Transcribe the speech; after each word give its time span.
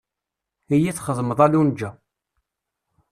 Iyi 0.75 0.91
txedmeḍ 0.97 1.39
a 1.45 1.47
Lunǧa. 1.51 1.89